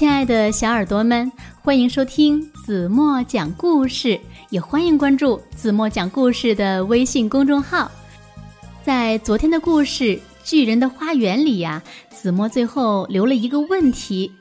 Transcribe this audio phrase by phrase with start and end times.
[0.00, 1.30] 亲爱的小耳朵们，
[1.60, 4.18] 欢迎收听子墨讲故事，
[4.48, 7.90] 也欢迎关注子墨讲故事的微信公众号。
[8.82, 10.04] 在昨天的故事
[10.42, 14.32] 《巨人的花园》里呀，子墨最后留了一个问题：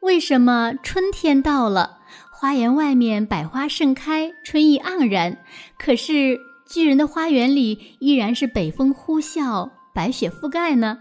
[0.00, 1.98] 为什么春天到了，
[2.32, 5.38] 花园外面百花盛开，春意盎然，
[5.78, 6.36] 可是
[6.68, 10.98] 巨人的花园里依然是北风呼啸，白雪覆盖呢？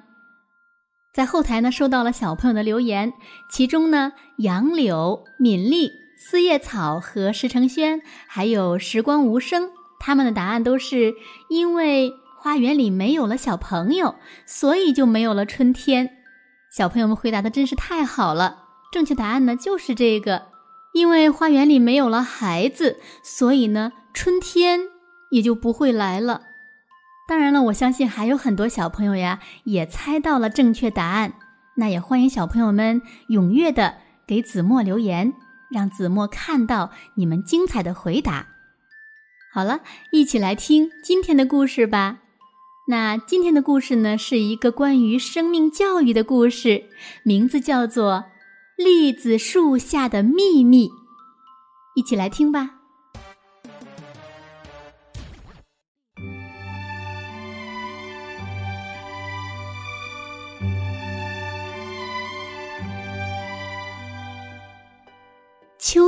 [1.16, 3.14] 在后台呢，收到了小朋友的留言，
[3.50, 11.14] 其中呢，杨柳、敏丽、四叶草和石成轩，还有时光无声，他们的答案都是
[11.48, 14.16] 因为花园里没有了小朋友，
[14.46, 16.18] 所以就没有了春天。
[16.70, 20.48] 小朋友们回答的真是太好了，正确答案呢就是这个，
[20.94, 24.82] 因为花园里没有了孩子，所以呢，春天
[25.32, 26.42] 也就不会来了。
[27.28, 31.34] 当然了，我相信还有很多小朋友呀也猜到了正确答案。
[31.78, 33.96] 那也欢迎小朋友们踊跃的
[34.28, 35.34] 给子墨留言，
[35.70, 38.48] 让子墨看到你们精彩的回答。
[39.52, 42.20] 好了，一起来听今天的故事吧。
[42.88, 46.84] 那今天的故事呢，是一个关于生命教育的故事，
[47.24, 48.26] 名字叫做
[48.84, 50.88] 《栗子树下的秘密》。
[51.96, 52.76] 一起来听吧。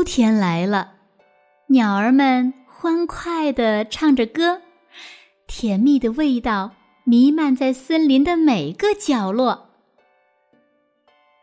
[0.07, 0.93] 天来了，
[1.67, 4.61] 鸟儿们欢快地唱着歌，
[5.47, 6.71] 甜蜜的味道
[7.03, 9.67] 弥漫在森林的每个角落。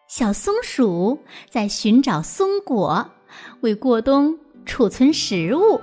[0.08, 1.18] 小松鼠
[1.50, 3.06] 在寻找松果，
[3.60, 5.78] 为过冬储存食物。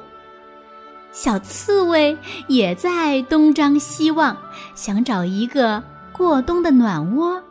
[1.11, 4.35] 小刺猬也在东张西望，
[4.73, 7.43] 想找一个过冬的暖窝。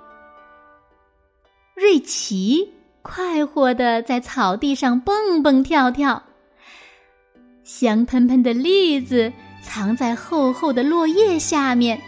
[1.77, 2.69] 瑞奇。
[3.03, 6.23] 快活的在草地上蹦蹦跳跳，
[7.65, 12.01] 香喷喷的栗子藏在厚厚的落叶下面，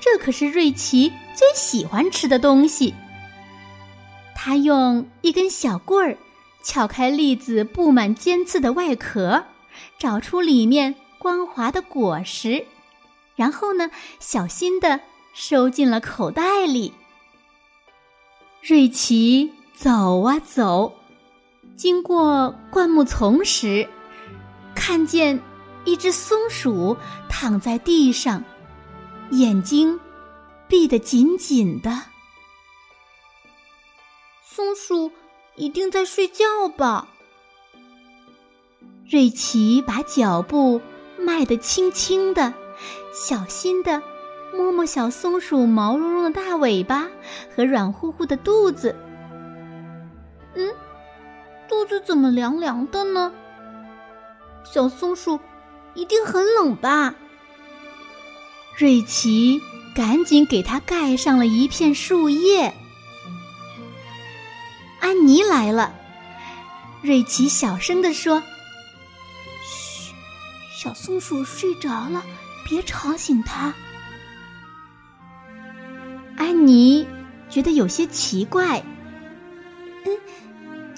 [0.00, 2.94] 这可是瑞奇最喜欢吃的东西。
[4.34, 6.18] 他用一根小棍儿
[6.62, 9.44] 撬开栗子布满尖刺的外壳，
[9.98, 12.66] 找出里面光滑的果实，
[13.34, 13.90] 然后呢，
[14.20, 15.00] 小心的
[15.32, 16.92] 收进了口袋里。
[18.62, 19.50] 瑞奇。
[19.74, 20.94] 走啊走，
[21.76, 23.88] 经过灌木丛时，
[24.74, 25.40] 看见
[25.84, 26.96] 一只松鼠
[27.28, 28.44] 躺在地上，
[29.30, 29.98] 眼睛
[30.68, 31.90] 闭得紧紧的。
[34.44, 35.10] 松鼠
[35.56, 37.08] 一定在睡觉吧？
[39.10, 40.80] 瑞奇把脚步
[41.18, 42.54] 迈得轻轻的，
[43.12, 44.00] 小心的
[44.56, 47.10] 摸摸小松鼠毛茸茸的大尾巴
[47.54, 48.94] 和软乎乎的肚子。
[51.84, 53.30] 肚子怎么凉凉的呢？
[54.64, 55.38] 小松鼠
[55.92, 57.14] 一定很冷吧？
[58.74, 59.60] 瑞奇
[59.94, 62.72] 赶紧给它盖上了一片树叶。
[64.98, 65.94] 安妮来了，
[67.02, 68.42] 瑞奇小声地说
[69.62, 70.14] ：“嘘，
[70.74, 72.24] 小松鼠睡着了，
[72.66, 73.74] 别吵醒它。”
[76.38, 77.06] 安妮
[77.50, 78.82] 觉得有些奇怪。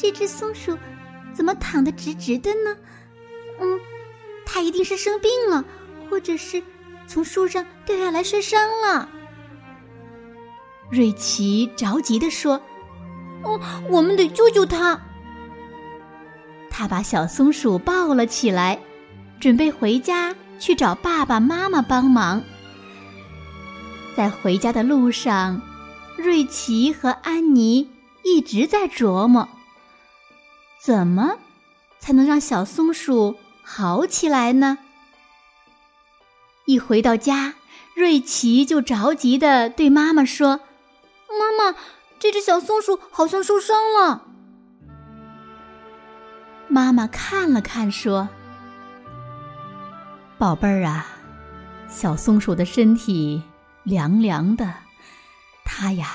[0.07, 0.79] 这只松鼠
[1.35, 2.77] 怎么躺得直直的呢？
[3.61, 3.81] 嗯，
[4.45, 5.65] 它一定是生病了，
[6.09, 6.63] 或者是
[7.09, 9.09] 从树上掉下来摔伤了。
[10.93, 12.63] 瑞奇着急地说
[13.43, 15.01] ：“哦，我们得救救它！”
[16.71, 18.79] 他把小松鼠抱了起来，
[19.41, 22.41] 准备回家去找爸爸妈妈帮忙。
[24.17, 25.61] 在回家的路上，
[26.17, 27.91] 瑞奇和安妮
[28.23, 29.49] 一直在琢磨。
[30.87, 31.39] 怎么
[31.99, 34.79] 才能让小松鼠好起来呢？
[36.65, 37.55] 一回到家，
[37.97, 40.61] 瑞奇就着急的对妈妈说
[41.27, 41.77] ：“妈妈，
[42.21, 44.29] 这只小松鼠好像受伤了。”
[46.71, 48.29] 妈妈看了看，说
[50.39, 51.09] ：“宝贝儿啊，
[51.89, 53.43] 小松鼠的身体
[53.83, 54.73] 凉凉的，
[55.65, 56.11] 它呀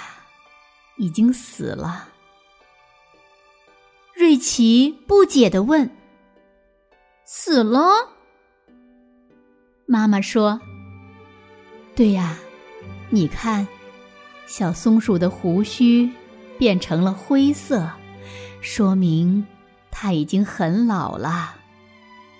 [0.96, 2.08] 已经死了。”
[4.42, 5.88] 瑞奇不解的问
[7.28, 7.80] ：“死了？”
[9.86, 10.60] 妈妈说
[11.96, 12.36] ：“对呀，
[13.12, 13.68] 你看，
[14.48, 16.10] 小松鼠的胡须
[16.58, 17.88] 变成了灰色，
[18.62, 19.46] 说明
[19.92, 21.56] 它已经很老了。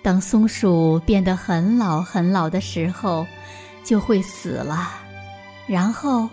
[0.02, 3.24] 当松鼠变得很老很老的时候，
[3.84, 4.90] 就会死了，
[5.68, 6.28] 然后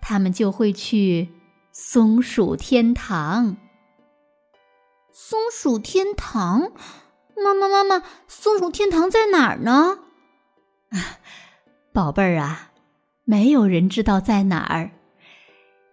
[0.00, 1.28] 它们就会去
[1.70, 3.54] 松鼠天堂。”
[5.14, 6.72] 松鼠天堂。
[7.36, 9.98] 妈妈，妈妈，松鼠天堂在哪儿呢？
[11.92, 12.70] 宝贝儿啊，
[13.24, 14.90] 没有人知道在哪儿。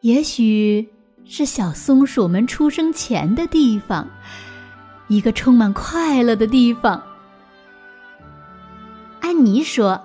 [0.01, 0.87] 也许
[1.25, 4.07] 是小松鼠们出生前的地方，
[5.09, 7.03] 一个充满快乐的地方。
[9.19, 10.01] 安妮说：“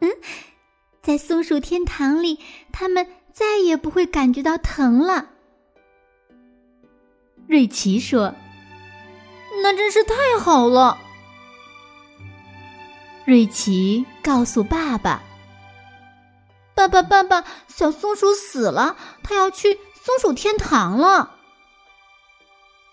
[0.00, 0.10] 嗯，
[1.02, 2.38] 在松鼠天堂里，
[2.72, 5.32] 他们再也不会感觉到疼了。”
[7.48, 8.34] 瑞奇说。
[9.62, 10.98] 那真是太好了。
[13.24, 15.22] 瑞奇告诉爸爸
[16.74, 21.32] ：“爸爸，爸爸，小松鼠死了，它要去松鼠天堂了。”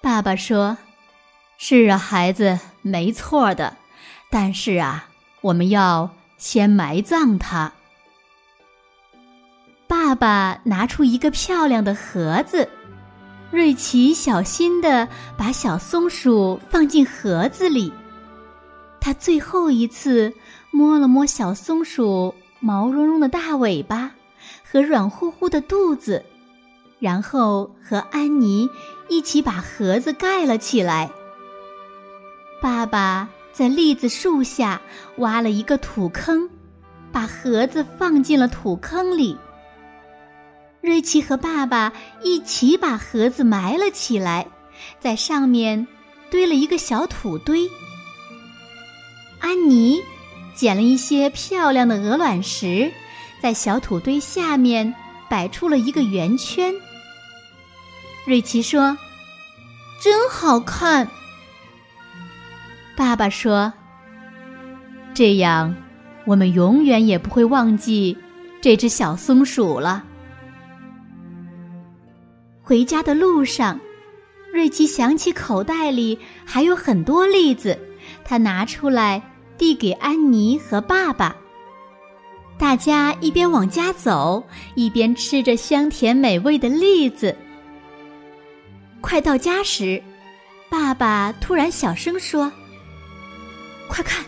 [0.01, 0.77] 爸爸说
[1.59, 3.77] ：“是啊，孩子，没错的。
[4.31, 5.09] 但是啊，
[5.41, 7.73] 我们要先埋葬它。”
[9.87, 12.69] 爸爸拿出一个漂亮的盒子。
[13.53, 15.07] 瑞奇小心地
[15.37, 17.93] 把小松鼠放进盒子里，
[18.99, 20.33] 他最后一次
[20.71, 24.09] 摸了摸小松鼠毛茸茸的大尾巴
[24.63, 26.25] 和软乎乎的肚子，
[26.97, 28.67] 然后和安妮
[29.07, 31.11] 一起把盒子盖了起来。
[32.59, 34.81] 爸爸在栗子树下
[35.17, 36.49] 挖了一个土坑，
[37.11, 39.37] 把盒子放进了土坑里。
[40.83, 44.45] 瑞奇和爸爸一起把盒子埋了起来，
[44.99, 45.87] 在上面
[46.29, 47.69] 堆了一个小土堆。
[49.39, 50.03] 安妮
[50.53, 52.91] 捡了一些漂亮的鹅卵石，
[53.41, 54.93] 在小土堆下面
[55.29, 56.73] 摆出了一个圆圈。
[58.25, 58.97] 瑞奇说
[60.03, 61.09] ：“真好看。”
[62.97, 63.71] 爸爸说
[65.15, 65.73] ：“这样，
[66.25, 68.17] 我们永远也不会忘记
[68.61, 70.03] 这只小松鼠了。”
[72.65, 73.77] 回家的路上，
[74.53, 77.77] 瑞奇想起口袋里还有很多栗子，
[78.23, 79.21] 他拿出来
[79.57, 81.35] 递给安妮和爸爸。
[82.57, 84.41] 大家一边往家走，
[84.75, 87.35] 一边吃着香甜美味的栗子。
[89.01, 90.01] 快到家时，
[90.69, 92.49] 爸爸突然小声说
[93.89, 94.23] ：“快看，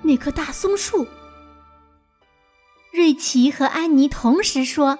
[0.00, 1.06] 那棵大松树！”
[2.94, 4.98] 瑞奇和安妮同时说：“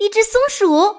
[0.00, 0.96] 一只松鼠。”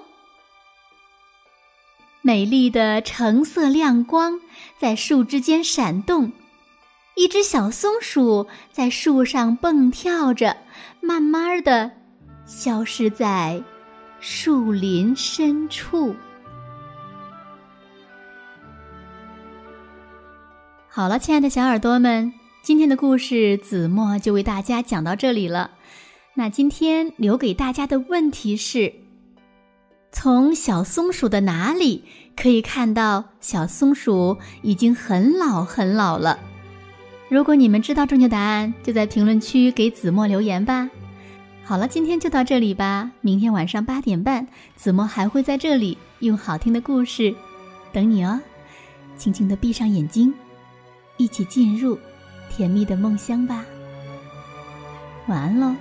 [2.21, 4.41] 美丽的橙色亮光
[4.77, 6.33] 在树枝间闪动，
[7.15, 10.57] 一只小松鼠在树上蹦跳着，
[10.99, 11.91] 慢慢的
[12.45, 13.63] 消失在
[14.19, 16.15] 树林深处。
[20.89, 25.71] 好了，亲爱的小耳朵们，今天的故事子墨就为大家讲到这里了。
[26.33, 29.06] 那今天留给大家的问题是。
[30.19, 32.03] 从小松鼠的哪里
[32.35, 36.39] 可以看到小松鼠已经很老很老了？
[37.29, 40.89] 如果你们知道正确答案，就在评论区给子墨留言吧。
[41.63, 43.11] 好了，今天就到这里吧。
[43.21, 47.35] 明天晚上八点半，子墨还会在这里用好听的故事
[47.93, 48.41] 等你哦。
[49.15, 50.33] 轻轻的闭上眼睛，
[51.17, 51.95] 一起进入
[52.49, 53.63] 甜蜜的梦乡吧。
[55.27, 55.75] 晚安喽。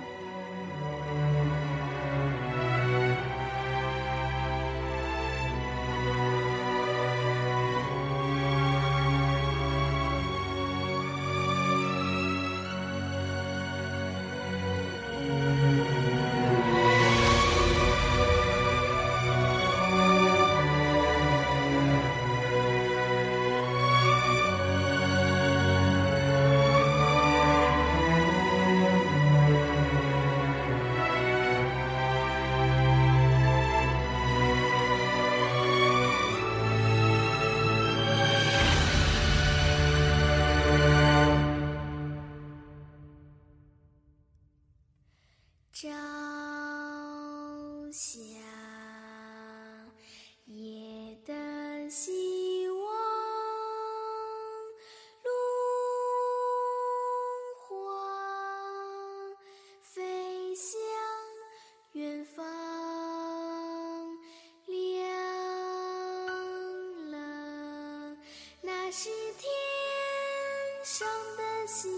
[68.87, 69.51] 那是天
[70.81, 71.91] 上的星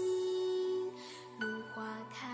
[1.38, 2.26] 如花开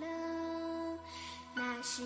[0.00, 0.98] 了
[1.54, 2.02] 那是